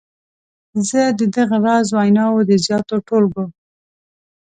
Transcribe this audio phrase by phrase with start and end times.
[0.89, 3.45] زه د دغه راز ویناوو د زیاتو ټولګو.